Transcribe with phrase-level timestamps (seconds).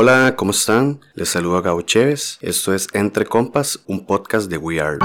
[0.00, 1.00] Hola, ¿cómo están?
[1.14, 2.38] Les saludo a Gabo Chévez.
[2.40, 4.98] Esto es Entre Compas, un podcast de We Are.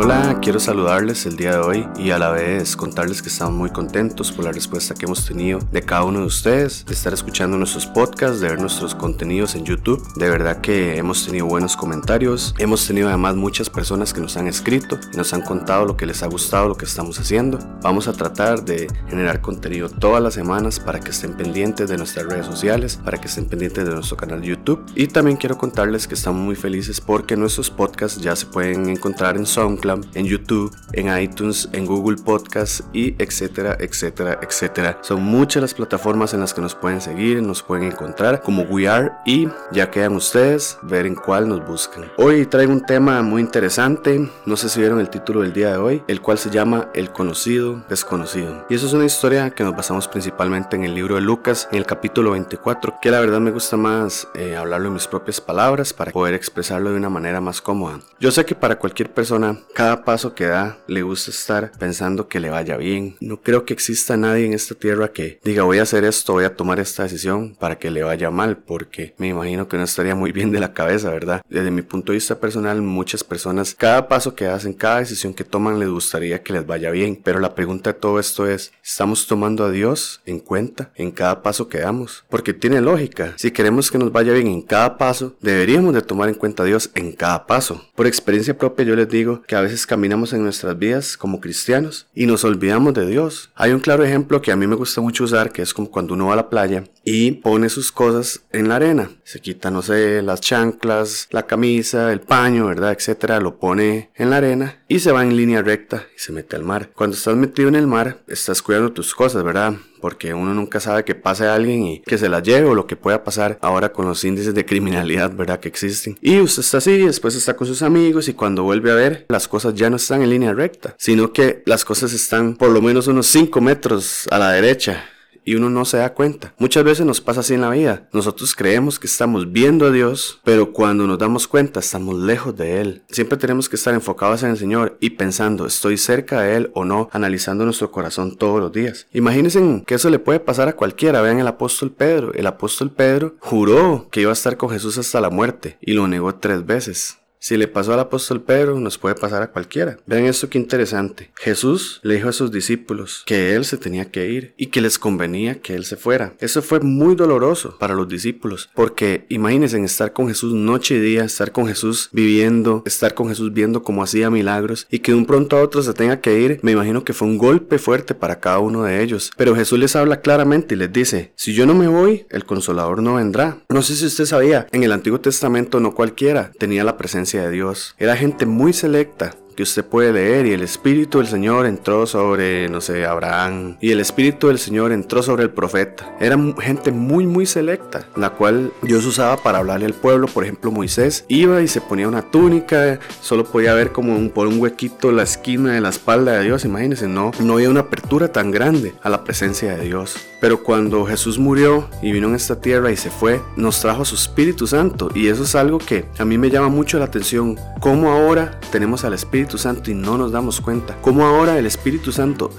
[0.00, 3.70] Hola, quiero saludarles el día de hoy y a la vez contarles que estamos muy
[3.70, 7.56] contentos por la respuesta que hemos tenido de cada uno de ustedes, de estar escuchando
[7.56, 10.00] nuestros podcasts, de ver nuestros contenidos en YouTube.
[10.14, 14.46] De verdad que hemos tenido buenos comentarios, hemos tenido además muchas personas que nos han
[14.46, 17.58] escrito y nos han contado lo que les ha gustado, lo que estamos haciendo.
[17.82, 22.24] Vamos a tratar de generar contenido todas las semanas para que estén pendientes de nuestras
[22.26, 24.80] redes sociales, para que estén pendientes de nuestro canal de YouTube.
[24.94, 29.36] Y también quiero contarles que estamos muy felices porque nuestros podcasts ya se pueden encontrar
[29.36, 29.44] en
[29.88, 34.98] Sound en YouTube, en iTunes, en Google Podcast y etcétera, etcétera, etcétera.
[35.02, 38.88] Son muchas las plataformas en las que nos pueden seguir, nos pueden encontrar como We
[38.88, 42.04] Are y ya quedan ustedes ver en cuál nos buscan.
[42.16, 45.78] Hoy traigo un tema muy interesante, no sé si vieron el título del día de
[45.78, 48.66] hoy, el cual se llama El conocido desconocido.
[48.68, 51.78] Y eso es una historia que nos basamos principalmente en el libro de Lucas, en
[51.78, 55.92] el capítulo 24, que la verdad me gusta más eh, hablarlo en mis propias palabras
[55.92, 58.00] para poder expresarlo de una manera más cómoda.
[58.20, 62.40] Yo sé que para cualquier persona cada paso que da le gusta estar pensando que
[62.40, 63.14] le vaya bien.
[63.20, 66.42] No creo que exista nadie en esta tierra que diga voy a hacer esto, voy
[66.42, 70.16] a tomar esta decisión para que le vaya mal, porque me imagino que no estaría
[70.16, 71.42] muy bien de la cabeza, ¿verdad?
[71.48, 75.44] Desde mi punto de vista personal, muchas personas, cada paso que hacen, cada decisión que
[75.44, 77.14] toman, les gustaría que les vaya bien.
[77.22, 81.40] Pero la pregunta de todo esto es, ¿estamos tomando a Dios en cuenta en cada
[81.40, 82.24] paso que damos?
[82.28, 83.34] Porque tiene lógica.
[83.36, 86.66] Si queremos que nos vaya bien en cada paso, deberíamos de tomar en cuenta a
[86.66, 87.80] Dios en cada paso.
[87.94, 92.06] Por experiencia propia yo les digo que a veces caminamos en nuestras vidas como cristianos
[92.14, 93.50] y nos olvidamos de Dios.
[93.54, 96.14] Hay un claro ejemplo que a mí me gusta mucho usar, que es como cuando
[96.14, 99.10] uno va a la playa y pone sus cosas en la arena.
[99.24, 102.92] Se quita, no sé, las chanclas, la camisa, el paño, ¿verdad?
[102.92, 103.40] Etcétera.
[103.40, 106.64] Lo pone en la arena y se va en línea recta y se mete al
[106.64, 106.90] mar.
[106.94, 109.74] Cuando estás metido en el mar, estás cuidando tus cosas, ¿verdad?
[110.00, 112.86] porque uno nunca sabe que pase a alguien y que se la lleve o lo
[112.86, 115.58] que pueda pasar ahora con los índices de criminalidad, ¿verdad?
[115.58, 116.16] Que existen.
[116.20, 119.48] Y usted está así, después está con sus amigos y cuando vuelve a ver, las
[119.48, 123.08] cosas ya no están en línea recta, sino que las cosas están por lo menos
[123.08, 125.04] unos 5 metros a la derecha
[125.48, 126.52] y uno no se da cuenta.
[126.58, 128.06] Muchas veces nos pasa así en la vida.
[128.12, 132.82] Nosotros creemos que estamos viendo a Dios, pero cuando nos damos cuenta estamos lejos de
[132.82, 133.02] Él.
[133.08, 136.84] Siempre tenemos que estar enfocados en el Señor y pensando, ¿estoy cerca de Él o
[136.84, 137.08] no?
[137.12, 139.06] Analizando nuestro corazón todos los días.
[139.12, 141.22] Imagínense que eso le puede pasar a cualquiera.
[141.22, 142.34] Vean el apóstol Pedro.
[142.34, 146.06] El apóstol Pedro juró que iba a estar con Jesús hasta la muerte y lo
[146.08, 147.17] negó tres veces.
[147.40, 149.98] Si le pasó al apóstol Pedro, nos puede pasar a cualquiera.
[150.06, 151.30] Vean esto que interesante.
[151.36, 154.98] Jesús le dijo a sus discípulos que él se tenía que ir y que les
[154.98, 156.34] convenía que él se fuera.
[156.40, 161.24] Eso fue muy doloroso para los discípulos, porque imagínense estar con Jesús noche y día,
[161.24, 165.26] estar con Jesús viviendo, estar con Jesús viendo cómo hacía milagros y que de un
[165.26, 166.58] pronto a otro se tenga que ir.
[166.62, 169.30] Me imagino que fue un golpe fuerte para cada uno de ellos.
[169.36, 173.00] Pero Jesús les habla claramente y les dice, si yo no me voy, el consolador
[173.00, 173.58] no vendrá.
[173.68, 177.50] No sé si usted sabía, en el Antiguo Testamento no cualquiera tenía la presencia de
[177.50, 177.94] Dios.
[177.98, 182.68] Era gente muy selecta que usted puede leer y el Espíritu del Señor entró sobre,
[182.68, 186.16] no sé, Abraham y el Espíritu del Señor entró sobre el profeta.
[186.20, 190.28] Era gente muy, muy selecta, la cual Dios usaba para hablarle al pueblo.
[190.28, 194.46] Por ejemplo, Moisés iba y se ponía una túnica, solo podía ver como un, por
[194.46, 196.64] un huequito la esquina de la espalda de Dios.
[196.64, 200.18] Imagínense, no, no había una apertura tan grande a la presencia de Dios.
[200.40, 204.14] Pero cuando Jesús murió y vino en esta tierra y se fue, nos trajo su
[204.14, 205.10] Espíritu Santo.
[205.14, 207.58] Y eso es algo que a mí me llama mucho la atención.
[207.80, 210.96] Cómo ahora tenemos al Espíritu Santo y no nos damos cuenta.
[211.02, 212.50] Como ahora el Espíritu Santo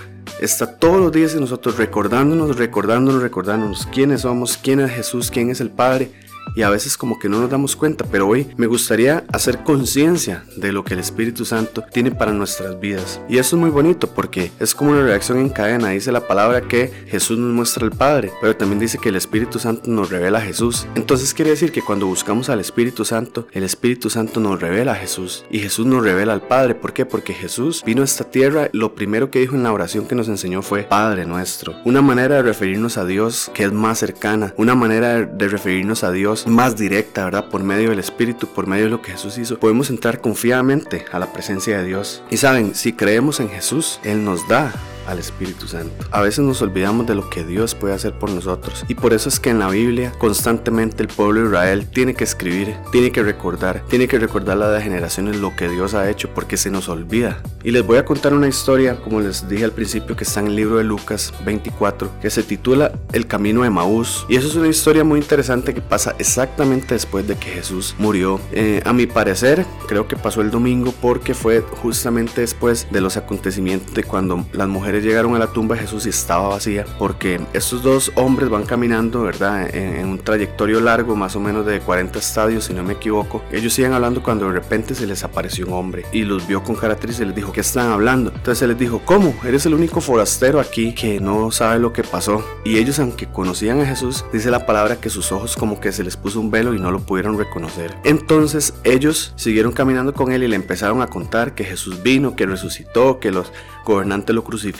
[0.42, 5.50] está todos los días en nosotros recordándonos, recordándonos, recordándonos quiénes somos, quién es Jesús, quién
[5.50, 6.12] es el Padre
[6.56, 10.44] y a veces como que no nos damos cuenta, pero hoy me gustaría hacer conciencia
[10.56, 13.22] de lo que el Espíritu Santo tiene para nuestras vidas.
[13.30, 15.90] Y eso es muy bonito porque es como una reacción en cadena.
[15.90, 19.60] Dice la palabra que Jesús nos muestra al Padre, pero también dice que el Espíritu
[19.60, 20.88] Santo nos revela a Jesús.
[20.96, 24.96] Entonces quiere decir que cuando buscamos al Espíritu Santo, el Espíritu Santo nos revela a
[24.96, 26.76] Jesús y Jesús nos revela al Padre.
[26.76, 27.06] ¿Por qué?
[27.06, 30.28] Porque Jesús vino a esta tierra, lo primero que dijo en la oración que nos
[30.28, 31.76] enseñó fue Padre nuestro.
[31.86, 36.12] Una manera de referirnos a Dios que es más cercana, una manera de referirnos a
[36.12, 37.50] Dios más directa, ¿verdad?
[37.50, 41.20] Por medio del Espíritu, por medio de lo que Jesús hizo, podemos entrar confiadamente a
[41.20, 42.24] la presencia de Dios.
[42.30, 44.74] Y saben, si creemos en Jesús, Él nos da
[45.08, 46.06] al Espíritu Santo.
[46.12, 49.30] A veces nos olvidamos de lo que Dios puede hacer por nosotros y por eso
[49.30, 53.24] es que en la Biblia constantemente el pueblo de Israel tiene que escribir, tiene que
[53.24, 56.90] recordar, tiene que recordar a las generaciones lo que Dios ha hecho porque se nos
[56.90, 57.42] olvida.
[57.64, 60.48] Y les voy a contar una historia, como les dije al principio, que está en
[60.48, 64.26] el libro de Lucas 24, que se titula El camino de Maús.
[64.30, 68.40] Y eso es una historia muy interesante que pasa exactamente después de que Jesús murió.
[68.52, 73.18] Eh, a mi parecer, creo que pasó el domingo porque fue justamente después de los
[73.18, 77.40] acontecimientos de cuando las mujeres llegaron a la tumba de Jesús y estaba vacía, porque
[77.54, 79.74] estos dos hombres van caminando, ¿verdad?
[79.74, 83.44] En, un trayectorio largo, más o menos de 40 estadios, si no me equivoco.
[83.52, 86.76] Ellos siguen hablando cuando de repente se les apareció un hombre y los vio con
[86.76, 88.32] características y les dijo, ¿qué están hablando?
[88.34, 89.36] Entonces él les dijo, ¿cómo?
[89.46, 92.44] Eres el único forastero aquí que no sabe lo que pasó.
[92.64, 96.04] Y ellos, aunque conocían a Jesús, dice la palabra que sus ojos como que se
[96.04, 97.96] les puso un velo y no lo pudieron reconocer.
[98.04, 102.46] Entonces ellos siguieron caminando con él y le empezaron a contar que Jesús vino, que
[102.46, 103.52] resucitó, que los
[103.86, 104.79] gobernantes lo crucificaron,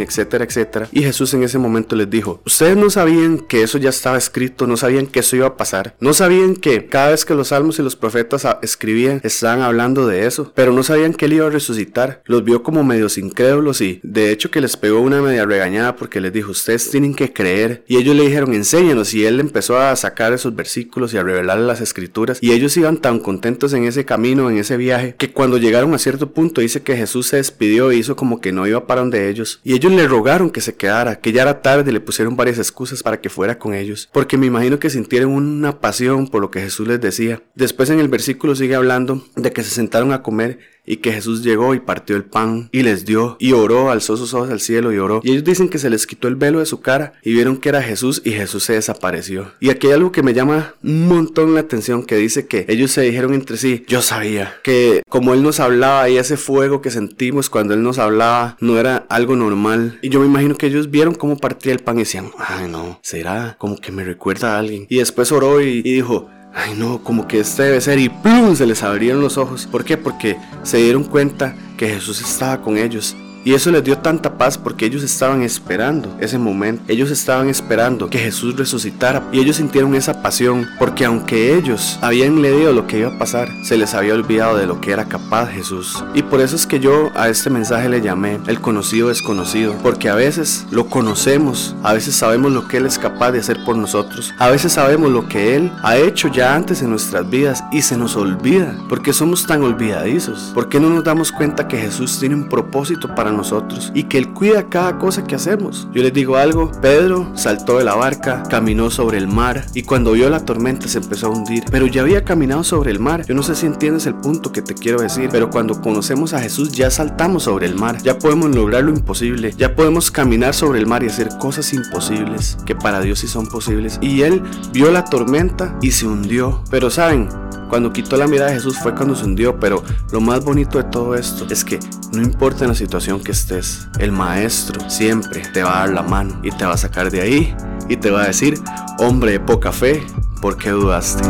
[0.00, 0.88] etcétera, etcétera.
[0.92, 4.66] Y Jesús en ese momento les dijo, ustedes no sabían que eso ya estaba escrito,
[4.66, 7.78] no sabían que eso iba a pasar, no sabían que cada vez que los salmos
[7.78, 11.50] y los profetas escribían, estaban hablando de eso, pero no sabían que él iba a
[11.50, 12.22] resucitar.
[12.26, 16.20] Los vio como medios incrédulos y de hecho que les pegó una media regañada porque
[16.20, 17.84] les dijo, ustedes tienen que creer.
[17.86, 19.14] Y ellos le dijeron, enséñanos.
[19.14, 22.38] Y él empezó a sacar esos versículos y a revelar las escrituras.
[22.40, 25.98] Y ellos iban tan contentos en ese camino, en ese viaje, que cuando llegaron a
[25.98, 29.28] cierto punto dice que Jesús se despidió e hizo como que no iba para donde
[29.28, 32.58] ellos, y ellos le rogaron que se quedara, que ya era tarde le pusieron varias
[32.58, 36.50] excusas para que fuera con ellos, porque me imagino que sintieron una pasión por lo
[36.50, 37.42] que Jesús les decía.
[37.54, 40.58] Después en el versículo sigue hablando de que se sentaron a comer
[40.88, 44.32] y que Jesús llegó y partió el pan y les dio y oró, alzó sus
[44.32, 45.20] ojos al cielo y oró.
[45.22, 47.68] Y ellos dicen que se les quitó el velo de su cara y vieron que
[47.68, 49.52] era Jesús y Jesús se desapareció.
[49.60, 52.90] Y aquí hay algo que me llama un montón la atención que dice que ellos
[52.90, 56.90] se dijeron entre sí, yo sabía que como Él nos hablaba y ese fuego que
[56.90, 59.98] sentimos cuando Él nos hablaba no era algo normal.
[60.00, 62.98] Y yo me imagino que ellos vieron cómo partía el pan y decían, ay no,
[63.02, 64.86] será como que me recuerda a alguien.
[64.88, 68.56] Y después oró y, y dijo, ay no, como que este debe ser y ¡plum!
[68.56, 69.66] se les abrieron los ojos.
[69.66, 69.96] ¿Por qué?
[69.96, 74.58] Porque se dieron cuenta que Jesús estaba con ellos y eso les dio tanta paz
[74.58, 76.82] porque ellos estaban esperando ese momento.
[76.88, 79.28] Ellos estaban esperando que Jesús resucitara.
[79.32, 83.48] Y ellos sintieron esa pasión porque aunque ellos habían leído lo que iba a pasar,
[83.64, 86.02] se les había olvidado de lo que era capaz Jesús.
[86.14, 89.74] Y por eso es que yo a este mensaje le llamé el conocido desconocido.
[89.82, 93.64] Porque a veces lo conocemos, a veces sabemos lo que Él es capaz de hacer
[93.64, 94.34] por nosotros.
[94.38, 97.96] A veces sabemos lo que Él ha hecho ya antes en nuestras vidas y se
[97.96, 98.76] nos olvida.
[98.88, 100.52] Porque somos tan olvidadizos.
[100.54, 103.92] porque no nos damos cuenta que Jesús tiene un propósito para nosotros?
[103.94, 105.88] y que Él cuida cada cosa que hacemos.
[105.92, 110.12] Yo les digo algo, Pedro saltó de la barca, caminó sobre el mar y cuando
[110.12, 113.24] vio la tormenta se empezó a hundir, pero ya había caminado sobre el mar.
[113.26, 116.40] Yo no sé si entiendes el punto que te quiero decir, pero cuando conocemos a
[116.40, 120.78] Jesús ya saltamos sobre el mar, ya podemos lograr lo imposible, ya podemos caminar sobre
[120.78, 123.98] el mar y hacer cosas imposibles que para Dios sí son posibles.
[124.00, 124.42] Y Él
[124.72, 126.62] vio la tormenta y se hundió.
[126.70, 127.28] Pero saben,
[127.68, 130.84] cuando quitó la mirada de Jesús fue cuando se hundió, pero lo más bonito de
[130.84, 131.78] todo esto es que
[132.12, 136.02] no importa en la situación que estés, el maestro siempre te va a dar la
[136.02, 137.56] mano y te va a sacar de ahí
[137.88, 138.58] y te va a decir,
[138.98, 140.02] hombre de poca fe,
[140.40, 141.22] ¿por qué dudaste?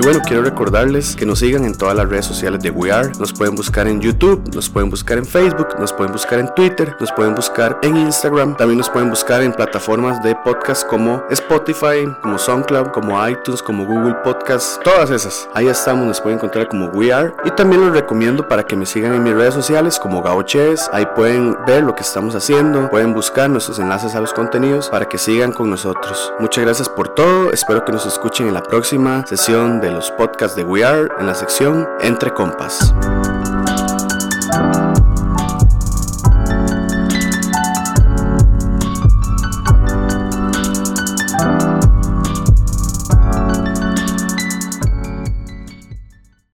[0.00, 3.12] Y bueno, quiero recordarles que nos sigan en todas las redes sociales de We Are.
[3.18, 6.96] Nos pueden buscar en YouTube, nos pueden buscar en Facebook, nos pueden buscar en Twitter,
[6.98, 8.56] nos pueden buscar en Instagram.
[8.56, 13.84] También nos pueden buscar en plataformas de podcast como Spotify, como SoundCloud, como iTunes, como
[13.84, 14.82] Google Podcast.
[14.82, 15.46] Todas esas.
[15.52, 17.34] Ahí estamos, nos pueden encontrar como We Are.
[17.44, 20.88] Y también los recomiendo para que me sigan en mis redes sociales como Gauches.
[20.94, 22.88] Ahí pueden ver lo que estamos haciendo.
[22.88, 26.32] Pueden buscar nuestros enlaces a los contenidos para que sigan con nosotros.
[26.38, 27.52] Muchas gracias por todo.
[27.52, 31.34] Espero que nos escuchen en la próxima sesión los podcasts de We Are en la
[31.34, 32.94] sección Entre Compas.